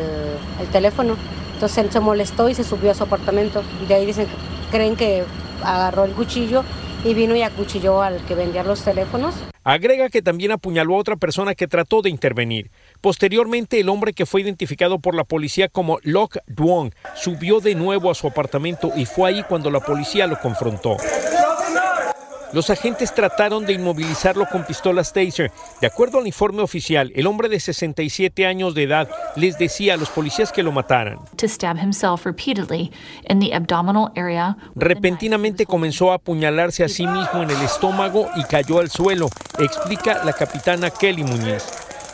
teléfono. 0.72 1.16
Entonces 1.54 1.78
él 1.78 1.90
se 1.90 2.00
molestó 2.00 2.48
y 2.48 2.54
se 2.54 2.64
subió 2.64 2.90
a 2.90 2.94
su 2.94 3.04
apartamento. 3.04 3.62
De 3.86 3.94
ahí 3.94 4.06
dicen 4.06 4.26
que 4.26 4.32
creen 4.70 4.96
que 4.96 5.24
agarró 5.62 6.04
el 6.04 6.12
cuchillo 6.12 6.64
y 7.04 7.14
vino 7.14 7.36
y 7.36 7.42
acuchilló 7.42 8.02
al 8.02 8.24
que 8.26 8.34
vendía 8.34 8.64
los 8.64 8.82
teléfonos. 8.82 9.34
Agrega 9.64 10.08
que 10.08 10.22
también 10.22 10.50
apuñaló 10.50 10.96
a 10.96 10.98
otra 10.98 11.16
persona 11.16 11.54
que 11.54 11.68
trató 11.68 12.02
de 12.02 12.10
intervenir. 12.10 12.70
Posteriormente, 13.00 13.78
el 13.78 13.88
hombre 13.88 14.12
que 14.12 14.26
fue 14.26 14.40
identificado 14.40 14.98
por 14.98 15.14
la 15.14 15.22
policía 15.22 15.68
como 15.68 15.98
Lok 16.02 16.38
Duong 16.46 16.92
subió 17.14 17.60
de 17.60 17.76
nuevo 17.76 18.10
a 18.10 18.14
su 18.14 18.26
apartamento 18.26 18.90
y 18.96 19.06
fue 19.06 19.30
ahí 19.30 19.44
cuando 19.48 19.70
la 19.70 19.80
policía 19.80 20.26
lo 20.26 20.40
confrontó. 20.40 20.96
Los 22.52 22.68
agentes 22.68 23.14
trataron 23.14 23.64
de 23.64 23.72
inmovilizarlo 23.72 24.46
con 24.46 24.64
pistolas 24.64 25.12
taser. 25.12 25.50
De 25.80 25.86
acuerdo 25.86 26.18
al 26.18 26.26
informe 26.26 26.62
oficial, 26.62 27.10
el 27.14 27.26
hombre 27.26 27.48
de 27.48 27.58
67 27.58 28.46
años 28.46 28.74
de 28.74 28.82
edad 28.82 29.08
les 29.36 29.56
decía 29.56 29.94
a 29.94 29.96
los 29.96 30.10
policías 30.10 30.52
que 30.52 30.62
lo 30.62 30.70
mataran. 30.70 31.18
Repentinamente 34.74 35.64
comenzó 35.64 36.12
a 36.12 36.16
apuñalarse 36.16 36.84
a 36.84 36.88
sí 36.88 37.06
mismo 37.06 37.42
en 37.42 37.50
el 37.50 37.62
estómago 37.62 38.28
y 38.36 38.44
cayó 38.44 38.80
al 38.80 38.90
suelo, 38.90 39.30
explica 39.58 40.22
la 40.24 40.34
capitana 40.34 40.90
Kelly 40.90 41.24
Muñiz. 41.24 41.64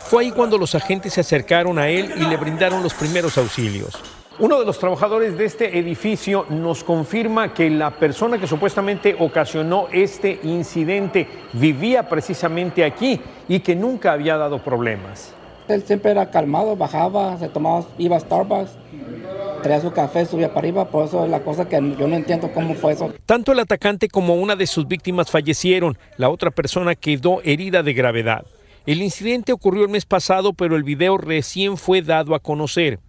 Fue 0.09 0.23
ahí 0.23 0.31
cuando 0.31 0.57
los 0.57 0.73
agentes 0.73 1.13
se 1.13 1.21
acercaron 1.21 1.77
a 1.77 1.89
él 1.89 2.13
y 2.15 2.23
le 2.23 2.37
brindaron 2.37 2.81
los 2.81 2.93
primeros 2.93 3.37
auxilios. 3.37 4.18
Uno 4.41 4.57
de 4.57 4.65
los 4.65 4.79
trabajadores 4.79 5.37
de 5.37 5.43
este 5.43 5.77
edificio 5.77 6.45
nos 6.49 6.85
confirma 6.85 7.53
que 7.53 7.69
la 7.69 7.91
persona 7.91 8.37
que 8.37 8.47
supuestamente 8.47 9.13
ocasionó 9.19 9.87
este 9.91 10.39
incidente 10.43 11.27
vivía 11.51 12.07
precisamente 12.07 12.85
aquí 12.85 13.19
y 13.49 13.59
que 13.59 13.75
nunca 13.75 14.13
había 14.13 14.37
dado 14.37 14.63
problemas. 14.63 15.33
Él 15.67 15.83
siempre 15.83 16.11
era 16.11 16.31
calmado, 16.31 16.77
bajaba, 16.77 17.37
se 17.37 17.49
tomaba, 17.49 17.83
iba 17.97 18.15
a 18.15 18.21
Starbucks, 18.21 18.71
traía 19.61 19.81
su 19.81 19.91
café, 19.91 20.25
subía 20.25 20.47
para 20.47 20.59
arriba, 20.59 20.85
por 20.85 21.03
eso 21.03 21.25
es 21.25 21.29
la 21.29 21.41
cosa 21.41 21.67
que 21.67 21.75
yo 21.99 22.07
no 22.07 22.15
entiendo 22.15 22.49
cómo 22.53 22.75
fue 22.75 22.93
eso. 22.93 23.11
Tanto 23.25 23.51
el 23.51 23.59
atacante 23.59 24.07
como 24.07 24.35
una 24.35 24.55
de 24.55 24.67
sus 24.67 24.87
víctimas 24.87 25.29
fallecieron, 25.29 25.97
la 26.15 26.29
otra 26.29 26.49
persona 26.49 26.95
quedó 26.95 27.41
herida 27.43 27.83
de 27.83 27.91
gravedad. 27.91 28.45
El 28.85 29.01
incidente 29.01 29.51
ocurrió 29.51 29.83
el 29.83 29.89
mes 29.89 30.05
pasado, 30.05 30.53
pero 30.53 30.77
el 30.77 30.83
video 30.83 31.17
recién 31.17 31.75
fue 31.75 32.01
dado 32.01 32.33
a 32.33 32.39
conocer. 32.39 32.99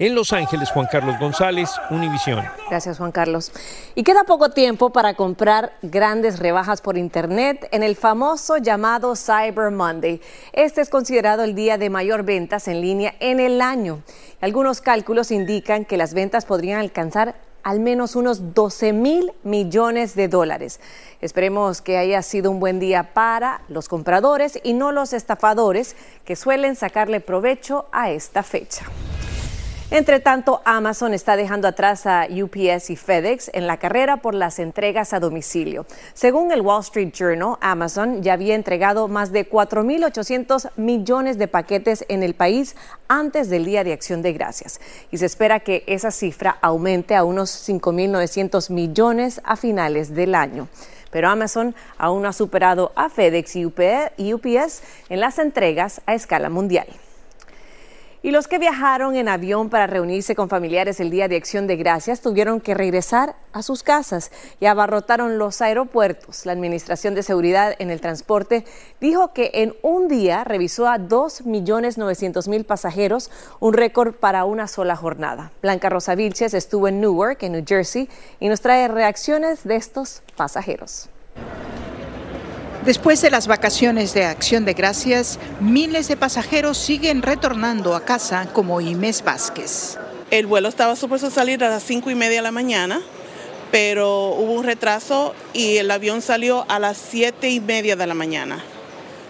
En 0.00 0.14
Los 0.14 0.32
Ángeles, 0.32 0.70
Juan 0.70 0.86
Carlos 0.88 1.18
González, 1.18 1.70
Univisión. 1.90 2.44
Gracias, 2.70 2.98
Juan 2.98 3.10
Carlos. 3.10 3.50
Y 3.96 4.04
queda 4.04 4.22
poco 4.22 4.50
tiempo 4.50 4.90
para 4.90 5.14
comprar 5.14 5.72
grandes 5.82 6.38
rebajas 6.38 6.80
por 6.80 6.96
Internet 6.96 7.66
en 7.72 7.82
el 7.82 7.96
famoso 7.96 8.58
llamado 8.58 9.16
Cyber 9.16 9.72
Monday. 9.72 10.20
Este 10.52 10.82
es 10.82 10.88
considerado 10.88 11.42
el 11.42 11.56
día 11.56 11.78
de 11.78 11.90
mayor 11.90 12.22
ventas 12.22 12.68
en 12.68 12.80
línea 12.80 13.16
en 13.18 13.40
el 13.40 13.60
año. 13.60 14.04
Algunos 14.40 14.80
cálculos 14.80 15.32
indican 15.32 15.84
que 15.84 15.96
las 15.96 16.14
ventas 16.14 16.44
podrían 16.44 16.78
alcanzar 16.78 17.34
al 17.64 17.80
menos 17.80 18.14
unos 18.14 18.54
12 18.54 18.92
mil 18.92 19.32
millones 19.42 20.14
de 20.14 20.28
dólares. 20.28 20.78
Esperemos 21.20 21.82
que 21.82 21.98
haya 21.98 22.22
sido 22.22 22.52
un 22.52 22.60
buen 22.60 22.78
día 22.78 23.14
para 23.14 23.62
los 23.66 23.88
compradores 23.88 24.60
y 24.62 24.74
no 24.74 24.92
los 24.92 25.12
estafadores 25.12 25.96
que 26.24 26.36
suelen 26.36 26.76
sacarle 26.76 27.18
provecho 27.20 27.86
a 27.90 28.10
esta 28.10 28.44
fecha. 28.44 28.86
Entre 29.90 30.20
tanto, 30.20 30.60
Amazon 30.66 31.14
está 31.14 31.34
dejando 31.34 31.66
atrás 31.66 32.04
a 32.04 32.26
UPS 32.30 32.90
y 32.90 32.96
FedEx 32.96 33.50
en 33.54 33.66
la 33.66 33.78
carrera 33.78 34.18
por 34.18 34.34
las 34.34 34.58
entregas 34.58 35.14
a 35.14 35.18
domicilio. 35.18 35.86
Según 36.12 36.52
el 36.52 36.60
Wall 36.60 36.82
Street 36.82 37.10
Journal, 37.14 37.56
Amazon 37.62 38.22
ya 38.22 38.34
había 38.34 38.54
entregado 38.54 39.08
más 39.08 39.32
de 39.32 39.48
4.800 39.48 40.72
millones 40.76 41.38
de 41.38 41.48
paquetes 41.48 42.04
en 42.10 42.22
el 42.22 42.34
país 42.34 42.76
antes 43.08 43.48
del 43.48 43.64
Día 43.64 43.82
de 43.82 43.94
Acción 43.94 44.20
de 44.20 44.34
Gracias. 44.34 44.78
Y 45.10 45.16
se 45.16 45.24
espera 45.24 45.60
que 45.60 45.84
esa 45.86 46.10
cifra 46.10 46.58
aumente 46.60 47.16
a 47.16 47.24
unos 47.24 47.48
5.900 47.66 48.68
millones 48.70 49.40
a 49.42 49.56
finales 49.56 50.14
del 50.14 50.34
año 50.34 50.68
pero 51.10 51.30
Amazon 51.30 51.74
aún 51.96 52.20
no 52.20 52.28
ha 52.28 52.34
superado 52.34 52.92
a 52.94 53.08
FedEx 53.08 53.56
y 53.56 53.64
UPS 53.64 54.82
en 55.08 55.20
las 55.20 55.38
entregas 55.38 56.02
a 56.04 56.12
escala 56.12 56.50
mundial. 56.50 56.86
Y 58.20 58.32
los 58.32 58.48
que 58.48 58.58
viajaron 58.58 59.14
en 59.14 59.28
avión 59.28 59.70
para 59.70 59.86
reunirse 59.86 60.34
con 60.34 60.48
familiares 60.48 60.98
el 60.98 61.10
Día 61.10 61.28
de 61.28 61.36
Acción 61.36 61.68
de 61.68 61.76
Gracias 61.76 62.20
tuvieron 62.20 62.60
que 62.60 62.74
regresar 62.74 63.36
a 63.52 63.62
sus 63.62 63.84
casas 63.84 64.32
y 64.58 64.66
abarrotaron 64.66 65.38
los 65.38 65.62
aeropuertos. 65.62 66.44
La 66.44 66.52
Administración 66.52 67.14
de 67.14 67.22
Seguridad 67.22 67.76
en 67.78 67.90
el 67.90 68.00
Transporte 68.00 68.64
dijo 69.00 69.32
que 69.32 69.52
en 69.54 69.76
un 69.82 70.08
día 70.08 70.42
revisó 70.42 70.88
a 70.88 70.98
2.900.000 70.98 72.64
pasajeros, 72.64 73.30
un 73.60 73.74
récord 73.74 74.14
para 74.14 74.44
una 74.44 74.66
sola 74.66 74.96
jornada. 74.96 75.52
Blanca 75.62 75.88
Rosa 75.88 76.16
Vilches 76.16 76.54
estuvo 76.54 76.88
en 76.88 77.00
Newark, 77.00 77.44
en 77.44 77.52
New 77.52 77.64
Jersey, 77.66 78.08
y 78.40 78.48
nos 78.48 78.60
trae 78.60 78.88
reacciones 78.88 79.62
de 79.62 79.76
estos 79.76 80.22
pasajeros. 80.36 81.08
Después 82.88 83.20
de 83.20 83.28
las 83.30 83.48
vacaciones 83.48 84.14
de 84.14 84.24
Acción 84.24 84.64
de 84.64 84.72
Gracias, 84.72 85.38
miles 85.60 86.08
de 86.08 86.16
pasajeros 86.16 86.78
siguen 86.78 87.20
retornando 87.20 87.94
a 87.94 88.02
casa 88.06 88.48
como 88.54 88.80
Inés 88.80 89.22
Vázquez. 89.22 89.98
El 90.30 90.46
vuelo 90.46 90.70
estaba 90.70 90.96
supuesto 90.96 91.26
a 91.26 91.30
salir 91.30 91.62
a 91.62 91.68
las 91.68 91.82
cinco 91.82 92.10
y 92.10 92.14
media 92.14 92.38
de 92.38 92.44
la 92.44 92.50
mañana, 92.50 93.02
pero 93.70 94.28
hubo 94.30 94.54
un 94.54 94.64
retraso 94.64 95.34
y 95.52 95.76
el 95.76 95.90
avión 95.90 96.22
salió 96.22 96.64
a 96.70 96.78
las 96.78 96.96
siete 96.96 97.50
y 97.50 97.60
media 97.60 97.94
de 97.94 98.06
la 98.06 98.14
mañana. 98.14 98.64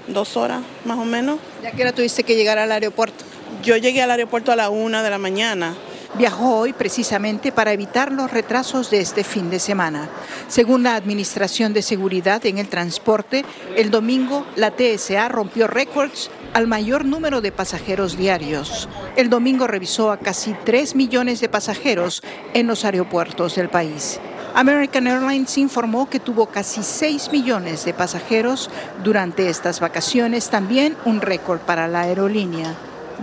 Dos 0.07 0.37
horas 0.37 0.61
más 0.85 0.97
o 0.97 1.05
menos. 1.05 1.41
¿Ya 1.61 1.73
que 1.73 1.83
hora 1.83 1.91
tuviste 1.91 2.23
que 2.23 2.37
llegar 2.37 2.59
al 2.59 2.71
aeropuerto? 2.71 3.25
Yo 3.65 3.77
llegué 3.77 4.03
al 4.03 4.13
aeropuerto 4.13 4.53
a 4.53 4.57
la 4.57 4.71
una 4.71 5.03
de 5.03 5.11
la 5.11 5.19
mañana. 5.19 5.75
Viajó 6.19 6.57
hoy 6.59 6.73
precisamente 6.73 7.53
para 7.53 7.73
evitar 7.73 8.11
los 8.11 8.33
retrasos 8.33 8.91
de 8.91 8.99
este 8.99 9.23
fin 9.23 9.51
de 9.51 9.61
semana. 9.61 10.09
Según 10.49 10.83
la 10.83 10.97
Administración 10.97 11.73
de 11.73 11.81
Seguridad 11.81 12.45
en 12.45 12.59
el 12.59 12.69
Transporte, 12.69 13.45
el 13.77 13.93
domingo 13.93 14.45
la 14.57 14.73
TSA 14.73 15.29
rompió 15.29 15.69
récords 15.69 16.29
al 16.55 16.67
mayor 16.67 17.05
número 17.05 17.41
de 17.41 17.53
pasajeros 17.53 18.17
diarios. 18.17 18.89
El 19.15 19.31
domingo 19.31 19.69
revisó 19.69 20.11
a 20.11 20.17
casi 20.17 20.57
3 20.65 20.97
millones 20.97 21.41
de 21.41 21.49
pasajeros 21.49 22.25
en 22.53 22.67
los 22.67 22.85
aeropuertos 22.85 23.55
del 23.55 23.69
país. 23.69 24.19
American 24.57 25.07
Airlines 25.07 25.57
informó 25.57 26.11
que 26.11 26.19
tuvo 26.19 26.47
casi 26.47 26.83
6 26.83 27.31
millones 27.31 27.85
de 27.85 27.95
pasajeros 27.95 28.71
durante 29.05 29.49
estas 29.49 29.79
vacaciones, 29.79 30.51
también 30.51 30.97
un 31.05 31.21
récord 31.21 31.61
para 31.61 31.87
la 31.87 32.01
aerolínea. 32.01 32.75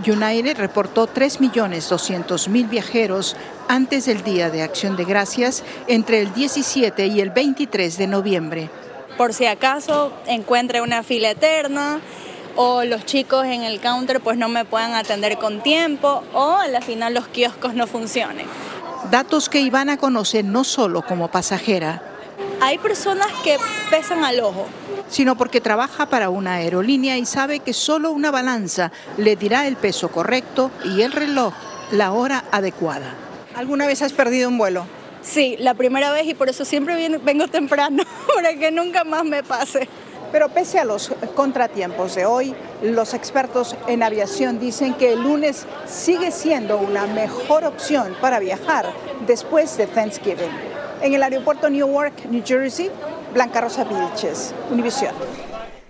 United 0.04 0.56
reportó 0.58 1.08
3.200.000 1.08 2.68
viajeros 2.68 3.36
antes 3.68 4.06
del 4.06 4.22
Día 4.22 4.50
de 4.50 4.62
Acción 4.62 4.96
de 4.96 5.04
Gracias 5.04 5.64
entre 5.86 6.20
el 6.20 6.32
17 6.34 7.06
y 7.06 7.20
el 7.20 7.30
23 7.30 7.96
de 7.96 8.06
noviembre. 8.06 8.70
Por 9.16 9.32
si 9.32 9.46
acaso 9.46 10.12
encuentre 10.26 10.82
una 10.82 11.02
fila 11.02 11.30
eterna 11.30 12.00
o 12.56 12.84
los 12.84 13.04
chicos 13.06 13.46
en 13.46 13.62
el 13.62 13.80
counter 13.80 14.20
pues 14.20 14.36
no 14.36 14.48
me 14.48 14.64
puedan 14.64 14.94
atender 14.94 15.38
con 15.38 15.62
tiempo 15.62 16.22
o 16.34 16.56
a 16.56 16.68
la 16.68 16.80
final 16.80 17.14
los 17.14 17.28
kioscos 17.28 17.74
no 17.74 17.86
funcionen. 17.86 18.46
Datos 19.10 19.48
que 19.48 19.60
Ivana 19.60 19.96
conoce 19.96 20.42
no 20.42 20.64
solo 20.64 21.02
como 21.02 21.28
pasajera. 21.28 22.15
Hay 22.60 22.78
personas 22.78 23.26
que 23.44 23.58
pesan 23.90 24.24
al 24.24 24.40
ojo, 24.40 24.66
sino 25.08 25.36
porque 25.36 25.60
trabaja 25.60 26.06
para 26.06 26.30
una 26.30 26.54
aerolínea 26.54 27.18
y 27.18 27.26
sabe 27.26 27.60
que 27.60 27.74
solo 27.74 28.10
una 28.10 28.30
balanza 28.30 28.92
le 29.18 29.36
dirá 29.36 29.66
el 29.66 29.76
peso 29.76 30.08
correcto 30.08 30.70
y 30.84 31.02
el 31.02 31.12
reloj 31.12 31.52
la 31.90 32.12
hora 32.12 32.44
adecuada. 32.50 33.14
¿Alguna 33.54 33.86
vez 33.86 34.00
has 34.00 34.14
perdido 34.14 34.48
un 34.48 34.56
vuelo? 34.56 34.86
Sí, 35.20 35.56
la 35.58 35.74
primera 35.74 36.12
vez 36.12 36.26
y 36.26 36.34
por 36.34 36.48
eso 36.48 36.64
siempre 36.64 37.18
vengo 37.22 37.46
temprano, 37.48 38.04
para 38.34 38.54
que 38.54 38.70
nunca 38.70 39.04
más 39.04 39.24
me 39.24 39.42
pase. 39.42 39.86
Pero 40.32 40.48
pese 40.48 40.78
a 40.78 40.84
los 40.84 41.12
contratiempos 41.34 42.14
de 42.14 42.24
hoy, 42.24 42.54
los 42.82 43.12
expertos 43.12 43.76
en 43.86 44.02
aviación 44.02 44.58
dicen 44.58 44.94
que 44.94 45.12
el 45.12 45.22
lunes 45.22 45.66
sigue 45.86 46.30
siendo 46.30 46.78
una 46.78 47.06
mejor 47.06 47.64
opción 47.64 48.16
para 48.20 48.38
viajar 48.38 48.86
después 49.26 49.76
de 49.76 49.86
Thanksgiving. 49.86 50.75
En 51.02 51.14
el 51.14 51.22
aeropuerto 51.22 51.68
Newark, 51.68 52.26
New 52.30 52.42
Jersey, 52.44 52.90
Blanca 53.34 53.60
Rosa 53.60 53.84
Vilches, 53.84 54.54
Univision. 54.70 55.14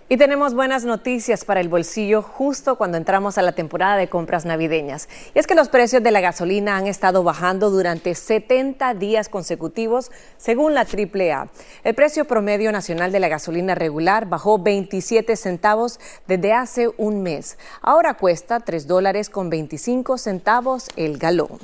Y 0.09 0.19
tenemos 0.19 0.55
buenas 0.55 0.85
noticias 0.85 1.45
para 1.45 1.61
el 1.61 1.69
bolsillo 1.69 2.23
justo 2.23 2.77
cuando 2.77 2.97
entramos 2.97 3.39
a 3.39 3.43
la 3.43 3.53
temporada 3.53 3.97
de 3.97 4.09
compras 4.09 4.45
navideñas. 4.45 5.09
Y 5.35 5.39
es 5.41 5.49
que 5.49 5.57
los 5.57 5.69
precios 5.69 6.01
de 6.01 6.13
la 6.13 6.21
gasolina 6.21 6.77
han 6.77 6.87
estado 6.87 7.25
bajando 7.25 7.71
durante 7.71 8.15
70 8.15 8.95
días 8.95 9.29
consecutivos, 9.29 10.13
según 10.37 10.75
la 10.75 10.83
AAA. 10.83 11.49
El 11.83 11.95
precio 11.97 12.25
promedio 12.25 12.71
nacional 12.71 13.11
de 13.11 13.19
la 13.19 13.29
gasolina 13.29 13.75
regular 13.75 14.27
bajó 14.27 14.61
27 14.61 15.35
centavos 15.35 15.99
desde 16.29 16.53
hace 16.53 16.89
un 16.99 17.25
mes. 17.25 17.59
Ahora 17.83 18.15
cuesta 18.15 18.61
3 18.61 18.87
dólares 18.87 19.29
con 19.29 19.51
25 19.51 20.19
centavos 20.19 20.89
el 20.95 21.19
galón. 21.19 21.59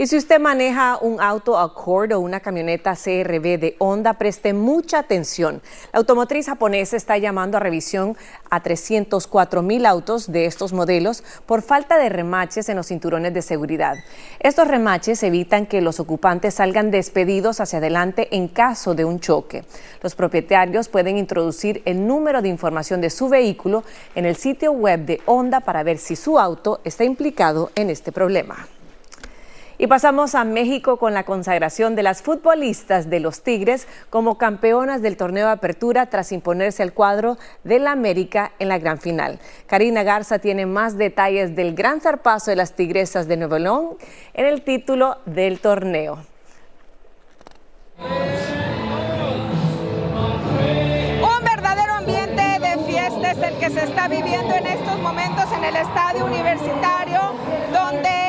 Y 0.00 0.06
si 0.06 0.16
usted 0.16 0.38
maneja 0.38 0.96
un 1.00 1.20
auto 1.20 1.58
Accord 1.58 2.12
o 2.12 2.20
una 2.20 2.38
camioneta 2.38 2.94
CRV 2.94 3.58
de 3.58 3.74
Honda, 3.78 4.12
preste 4.12 4.52
mucha 4.52 5.00
atención. 5.00 5.60
La 5.92 5.98
automotriz 5.98 6.46
japonesa 6.46 6.96
está 6.96 7.18
llamando 7.18 7.56
a 7.56 7.60
revisión 7.60 8.16
a 8.48 8.62
304 8.62 9.60
mil 9.62 9.84
autos 9.86 10.30
de 10.30 10.46
estos 10.46 10.72
modelos 10.72 11.24
por 11.46 11.62
falta 11.62 11.98
de 11.98 12.10
remaches 12.10 12.68
en 12.68 12.76
los 12.76 12.86
cinturones 12.86 13.34
de 13.34 13.42
seguridad. 13.42 13.96
Estos 14.38 14.68
remaches 14.68 15.20
evitan 15.24 15.66
que 15.66 15.80
los 15.80 15.98
ocupantes 15.98 16.54
salgan 16.54 16.92
despedidos 16.92 17.60
hacia 17.60 17.80
adelante 17.80 18.28
en 18.30 18.46
caso 18.46 18.94
de 18.94 19.04
un 19.04 19.18
choque. 19.18 19.64
Los 20.00 20.14
propietarios 20.14 20.88
pueden 20.88 21.18
introducir 21.18 21.82
el 21.86 22.06
número 22.06 22.40
de 22.40 22.48
información 22.48 23.00
de 23.00 23.10
su 23.10 23.28
vehículo 23.28 23.82
en 24.14 24.26
el 24.26 24.36
sitio 24.36 24.70
web 24.70 25.06
de 25.06 25.20
Honda 25.26 25.58
para 25.58 25.82
ver 25.82 25.98
si 25.98 26.14
su 26.14 26.38
auto 26.38 26.80
está 26.84 27.02
implicado 27.02 27.72
en 27.74 27.90
este 27.90 28.12
problema. 28.12 28.68
Y 29.80 29.86
pasamos 29.86 30.34
a 30.34 30.42
México 30.42 30.96
con 30.96 31.14
la 31.14 31.22
consagración 31.22 31.94
de 31.94 32.02
las 32.02 32.20
futbolistas 32.20 33.08
de 33.08 33.20
los 33.20 33.42
Tigres 33.42 33.86
como 34.10 34.36
campeonas 34.36 35.02
del 35.02 35.16
torneo 35.16 35.46
de 35.46 35.52
apertura 35.52 36.06
tras 36.06 36.32
imponerse 36.32 36.82
al 36.82 36.92
cuadro 36.92 37.38
del 37.62 37.86
América 37.86 38.50
en 38.58 38.68
la 38.68 38.78
gran 38.78 38.98
final. 38.98 39.38
Karina 39.68 40.02
Garza 40.02 40.40
tiene 40.40 40.66
más 40.66 40.98
detalles 40.98 41.54
del 41.54 41.76
gran 41.76 42.00
zarpazo 42.00 42.50
de 42.50 42.56
las 42.56 42.72
Tigresas 42.72 43.28
de 43.28 43.36
Nuevo 43.36 43.56
León 43.60 43.96
en 44.34 44.46
el 44.46 44.62
título 44.62 45.18
del 45.26 45.60
torneo. 45.60 46.18
Un 51.20 51.44
verdadero 51.44 51.94
ambiente 51.94 52.42
de 52.42 52.84
fiesta 52.84 53.30
es 53.30 53.38
el 53.38 53.58
que 53.60 53.70
se 53.70 53.84
está 53.84 54.08
viviendo 54.08 54.54
en 54.54 54.66
estos 54.66 54.98
momentos 54.98 55.44
en 55.56 55.62
el 55.62 55.76
estadio 55.76 56.24
universitario, 56.24 57.20
donde 57.72 58.27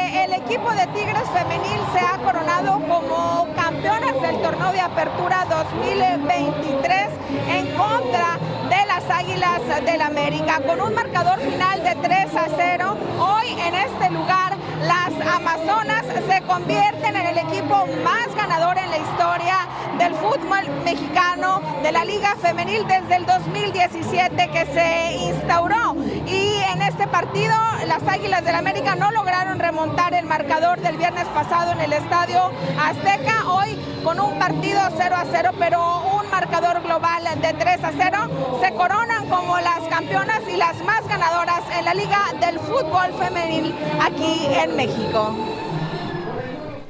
equipo 0.49 0.71
de 0.71 0.87
Tigres 0.87 1.29
Femenil 1.31 1.79
se 1.93 1.99
ha 1.99 2.17
coronado 2.23 2.81
como 2.87 3.47
campeonas 3.55 4.19
del 4.19 4.41
torneo 4.41 4.71
de 4.71 4.81
apertura 4.81 5.45
2023 5.47 7.09
en 7.49 7.67
contra 7.77 8.39
de 8.67 8.85
las 8.87 9.07
Águilas 9.11 9.61
del 9.85 10.01
América. 10.01 10.59
Con 10.65 10.81
un 10.81 10.95
marcador 10.95 11.39
final 11.39 11.83
de 11.83 11.93
3 12.01 12.35
a 12.35 12.47
0, 12.57 12.97
hoy 13.19 13.47
en 13.61 13.75
este 13.75 14.09
lugar 14.09 14.57
las 14.81 15.35
Amazonas 15.35 16.03
se 16.27 16.41
convierten 16.41 17.15
en 17.15 17.27
el 17.27 17.37
equipo 17.37 17.85
más 18.03 18.35
ganador 18.35 18.75
en 18.79 18.89
la 18.89 18.97
historia 18.97 19.67
del 19.99 20.15
fútbol 20.15 20.67
mexicano 20.83 21.61
de 21.83 21.91
la 21.91 22.03
Liga 22.05 22.35
Femenil 22.41 22.87
desde 22.87 23.17
el 23.17 23.25
2017 23.27 24.49
que 24.49 24.65
se 24.65 25.15
instauró. 25.27 25.95
Y 26.25 26.58
este 26.99 27.11
partido 27.11 27.55
las 27.87 28.05
Águilas 28.09 28.43
del 28.43 28.55
América 28.55 28.93
no 28.93 29.09
lograron 29.11 29.57
remontar 29.57 30.13
el 30.13 30.25
marcador 30.25 30.81
del 30.81 30.97
viernes 30.97 31.25
pasado 31.27 31.71
en 31.71 31.79
el 31.79 31.93
Estadio 31.93 32.51
Azteca. 32.77 33.49
Hoy 33.49 33.77
con 34.03 34.19
un 34.19 34.37
partido 34.37 34.81
0 34.97 35.15
a 35.15 35.23
0, 35.31 35.51
pero 35.57 36.01
un 36.19 36.29
marcador 36.29 36.83
global 36.83 37.23
de 37.41 37.53
3 37.53 37.83
a 37.85 37.91
0, 37.97 38.17
se 38.61 38.73
coronan 38.73 39.29
como 39.29 39.57
las 39.61 39.79
campeonas 39.89 40.41
y 40.53 40.57
las 40.57 40.83
más 40.83 41.07
ganadoras 41.07 41.61
en 41.77 41.85
la 41.85 41.93
Liga 41.93 42.19
del 42.41 42.59
Fútbol 42.59 43.13
Femenil 43.17 43.73
aquí 44.01 44.47
en 44.51 44.75
México. 44.75 45.58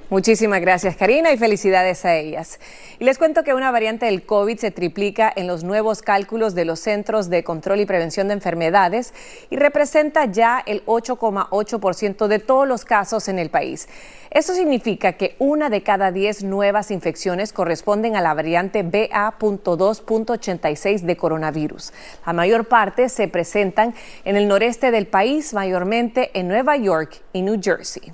Muchísimas 0.10 0.60
gracias 0.60 0.96
Karina 0.96 1.32
y 1.32 1.38
felicidades 1.38 2.04
a 2.04 2.16
ellas. 2.16 2.60
Y 2.98 3.04
les 3.04 3.20
cuento 3.20 3.44
que 3.44 3.54
una 3.54 3.70
variante 3.70 4.08
del 4.08 4.26
COVID 4.26 4.58
se 4.58 4.72
triplica 4.72 5.32
en 5.36 5.46
los 5.46 5.64
nuevos 5.64 6.02
cálculos 6.02 6.56
de 6.56 6.66
los 6.66 6.80
Centros 6.80 7.30
de 7.30 7.44
Control 7.44 7.80
y 7.80 7.86
Prevención 7.86 8.28
de 8.28 8.34
Enfermedades 8.34 9.14
y 9.52 9.58
representa 9.58 10.26
ya 10.26 10.64
el 10.66 10.84
8,8% 10.88 12.26
de 12.26 12.40
todos 12.40 12.68
los 12.68 12.86
casos 12.86 13.28
en 13.28 13.38
el 13.38 13.52
país. 13.52 13.88
Eso 14.32 14.56
significa 14.56 15.14
que 15.14 15.36
una 15.38 15.70
de 15.70 15.84
cada 15.84 16.12
10 16.12 16.44
nuevas 16.44 16.90
infecciones 16.90 17.54
corresponden 17.54 18.16
a 18.16 18.22
la 18.22 18.34
variante 18.34 18.82
BA.2.86 18.82 21.02
de 21.02 21.18
coronavirus. 21.18 21.94
La 22.26 22.34
mayor 22.34 22.66
parte 22.66 23.10
se 23.10 23.28
presentan 23.28 23.94
en 24.26 24.38
el 24.38 24.48
noreste 24.48 24.90
del 24.90 25.06
país, 25.06 25.54
mayormente 25.54 26.32
en 26.34 26.48
Nueva 26.48 26.78
York 26.78 27.22
y 27.32 27.44
New 27.44 27.60
Jersey. 27.62 28.12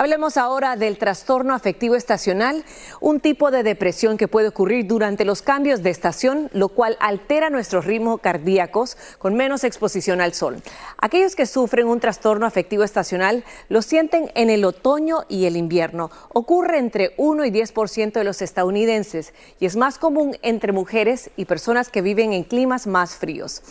Hablemos 0.00 0.36
ahora 0.36 0.76
del 0.76 0.96
trastorno 0.96 1.54
afectivo 1.54 1.96
estacional, 1.96 2.64
un 3.00 3.18
tipo 3.18 3.50
de 3.50 3.64
depresión 3.64 4.16
que 4.16 4.28
puede 4.28 4.46
ocurrir 4.46 4.86
durante 4.86 5.24
los 5.24 5.42
cambios 5.42 5.82
de 5.82 5.90
estación, 5.90 6.50
lo 6.52 6.68
cual 6.68 6.96
altera 7.00 7.50
nuestros 7.50 7.84
ritmos 7.84 8.20
cardíacos 8.20 8.96
con 9.18 9.34
menos 9.34 9.64
exposición 9.64 10.20
al 10.20 10.34
sol. 10.34 10.62
Aquellos 10.98 11.34
que 11.34 11.46
sufren 11.46 11.88
un 11.88 11.98
trastorno 11.98 12.46
afectivo 12.46 12.84
estacional 12.84 13.42
lo 13.68 13.82
sienten 13.82 14.30
en 14.36 14.50
el 14.50 14.64
otoño 14.64 15.24
y 15.28 15.46
el 15.46 15.56
invierno. 15.56 16.12
Ocurre 16.32 16.78
entre 16.78 17.14
1 17.16 17.44
y 17.46 17.50
10% 17.50 18.12
de 18.12 18.22
los 18.22 18.40
estadounidenses 18.40 19.34
y 19.58 19.66
es 19.66 19.74
más 19.74 19.98
común 19.98 20.36
entre 20.42 20.70
mujeres 20.70 21.30
y 21.34 21.46
personas 21.46 21.90
que 21.90 22.02
viven 22.02 22.32
en 22.32 22.44
climas 22.44 22.86
más 22.86 23.16
fríos. 23.16 23.62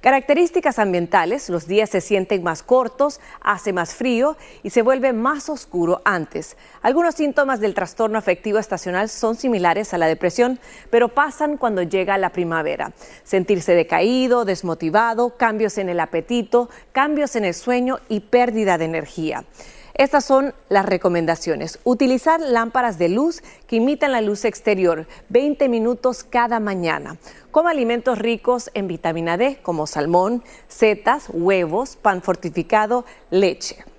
Características 0.00 0.80
ambientales, 0.80 1.48
los 1.48 1.68
días 1.68 1.90
se 1.90 2.00
sienten 2.00 2.42
más 2.42 2.64
cortos, 2.64 3.20
hace 3.40 3.72
más 3.72 3.94
frío 3.94 4.36
y 4.64 4.70
se 4.70 4.82
vuelve 4.82 5.12
más 5.12 5.48
oscuro 5.48 5.75
antes. 6.04 6.56
Algunos 6.82 7.14
síntomas 7.14 7.60
del 7.60 7.74
trastorno 7.74 8.18
afectivo 8.18 8.58
estacional 8.58 9.08
son 9.08 9.36
similares 9.36 9.92
a 9.92 9.98
la 9.98 10.06
depresión, 10.06 10.58
pero 10.90 11.08
pasan 11.08 11.56
cuando 11.56 11.82
llega 11.82 12.18
la 12.18 12.30
primavera. 12.30 12.92
Sentirse 13.24 13.74
decaído, 13.74 14.44
desmotivado, 14.44 15.36
cambios 15.36 15.78
en 15.78 15.88
el 15.88 16.00
apetito, 16.00 16.70
cambios 16.92 17.36
en 17.36 17.44
el 17.44 17.54
sueño 17.54 17.98
y 18.08 18.20
pérdida 18.20 18.78
de 18.78 18.86
energía. 18.86 19.44
Estas 19.94 20.26
son 20.26 20.54
las 20.68 20.84
recomendaciones. 20.84 21.78
Utilizar 21.84 22.40
lámparas 22.40 22.98
de 22.98 23.08
luz 23.08 23.42
que 23.66 23.76
imitan 23.76 24.12
la 24.12 24.20
luz 24.20 24.44
exterior 24.44 25.06
20 25.30 25.70
minutos 25.70 26.22
cada 26.22 26.60
mañana. 26.60 27.16
Coma 27.50 27.70
alimentos 27.70 28.18
ricos 28.18 28.70
en 28.74 28.88
vitamina 28.88 29.38
D 29.38 29.58
como 29.62 29.86
salmón, 29.86 30.44
setas, 30.68 31.28
huevos, 31.32 31.96
pan 31.96 32.20
fortificado, 32.20 33.06
leche. 33.30 33.95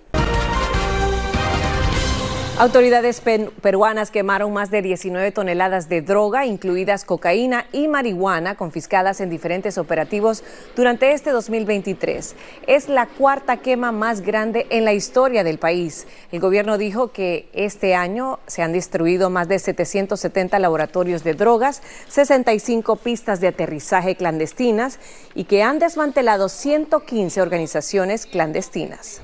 Autoridades 2.60 3.22
peruanas 3.22 4.10
quemaron 4.10 4.52
más 4.52 4.72
de 4.72 4.82
19 4.82 5.32
toneladas 5.32 5.90
de 5.90 6.02
droga, 6.02 6.48
incluidas 6.48 7.06
cocaína 7.06 7.68
y 7.72 7.88
marihuana, 7.88 8.56
confiscadas 8.56 9.22
en 9.22 9.30
diferentes 9.30 9.78
operativos 9.78 10.44
durante 10.76 11.12
este 11.12 11.30
2023. 11.30 12.36
Es 12.66 12.90
la 12.90 13.06
cuarta 13.06 13.58
quema 13.58 13.92
más 13.92 14.22
grande 14.22 14.66
en 14.72 14.86
la 14.86 14.94
historia 14.94 15.44
del 15.44 15.60
país. 15.60 16.08
El 16.32 16.40
gobierno 16.40 16.80
dijo 16.80 17.12
que 17.12 17.48
este 17.54 17.94
año 17.94 18.40
se 18.48 18.64
han 18.64 18.74
destruido 18.74 19.30
más 19.30 19.48
de 19.48 19.60
770 19.60 20.58
laboratorios 20.58 21.24
de 21.24 21.36
drogas, 21.36 21.84
65 22.08 22.96
pistas 22.96 23.40
de 23.40 23.50
aterrizaje 23.50 24.16
clandestinas 24.16 24.98
y 25.36 25.44
que 25.44 25.62
han 25.62 25.78
desmantelado 25.78 26.50
115 26.50 27.40
organizaciones 27.40 28.26
clandestinas. 28.26 29.22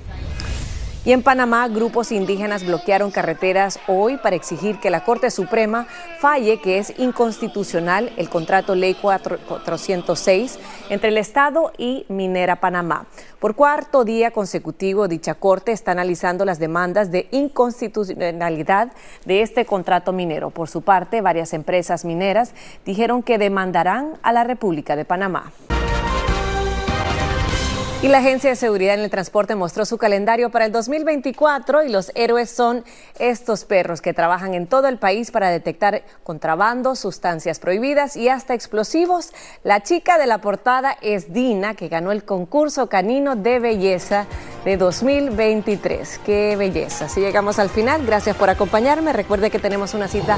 Y 1.06 1.12
en 1.12 1.22
Panamá, 1.22 1.68
grupos 1.68 2.14
indígenas 2.14 2.66
bloquearon 2.66 3.12
carreteras 3.12 3.78
hoy 3.88 4.16
para 4.16 4.38
exigir 4.38 4.80
que 4.80 4.90
la 4.90 5.04
Corte 5.04 5.32
Suprema 5.32 5.86
falle 6.20 6.62
que 6.62 6.78
es 6.78 6.98
inconstitucional 6.98 8.14
el 8.16 8.30
contrato 8.30 8.74
Ley 8.74 8.94
406 8.94 10.60
entre 10.90 11.10
el 11.10 11.18
Estado 11.18 11.74
y 11.78 12.06
Minera 12.08 12.62
Panamá. 12.62 13.06
Por 13.40 13.54
cuarto 13.56 14.06
día 14.06 14.32
consecutivo, 14.32 15.10
dicha 15.10 15.34
Corte 15.34 15.74
está 15.74 15.92
analizando 15.92 16.46
las 16.46 16.60
demandas 16.60 17.12
de 17.12 17.28
inconstitucionalidad 17.32 18.94
de 19.26 19.42
este 19.42 19.66
contrato 19.66 20.14
minero. 20.14 20.52
Por 20.52 20.70
su 20.70 20.84
parte, 20.84 21.20
varias 21.20 21.52
empresas 21.52 22.06
mineras 22.06 22.54
dijeron 22.86 23.24
que 23.24 23.38
demandarán 23.38 24.14
a 24.24 24.32
la 24.32 24.46
República 24.46 24.96
de 24.96 25.04
Panamá. 25.04 25.52
Y 28.04 28.10
la 28.10 28.18
Agencia 28.18 28.50
de 28.50 28.58
Seguridad 28.58 28.96
en 28.96 29.00
el 29.00 29.10
Transporte 29.10 29.56
mostró 29.56 29.86
su 29.86 29.98
calendario 29.98 30.50
para 30.50 30.66
el 30.66 30.74
2024 30.74 31.84
y 31.84 31.90
los 31.90 32.12
héroes 32.16 32.52
son 32.52 32.84
estos 33.18 33.64
perros 33.64 34.02
que 34.02 34.14
trabajan 34.14 34.54
en 34.56 34.68
todo 34.68 34.90
el 34.90 34.98
país 34.98 35.32
para 35.32 35.50
detectar 35.50 36.04
contrabando, 36.22 36.98
sustancias 36.98 37.60
prohibidas 37.60 38.18
y 38.18 38.28
hasta 38.28 38.56
explosivos. 38.56 39.32
La 39.64 39.84
chica 39.84 40.18
de 40.18 40.28
la 40.28 40.40
portada 40.40 40.98
es 41.02 41.32
Dina, 41.32 41.76
que 41.76 41.88
ganó 41.88 42.12
el 42.12 42.26
concurso 42.26 42.88
canino 42.88 43.38
de 43.38 43.60
belleza 43.60 44.28
de 44.66 44.76
2023. 44.76 46.20
¡Qué 46.26 46.58
belleza! 46.58 47.06
Así 47.06 47.22
llegamos 47.22 47.58
al 47.58 47.70
final. 47.70 48.06
Gracias 48.06 48.36
por 48.36 48.50
acompañarme. 48.50 49.14
Recuerde 49.14 49.50
que 49.50 49.60
tenemos 49.60 49.94
una 49.94 50.10
cita 50.10 50.38